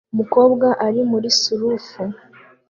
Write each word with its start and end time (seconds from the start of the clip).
Umukobwa 0.13 0.67
ari 0.85 1.01
muri 1.11 1.29
surf 1.39 1.85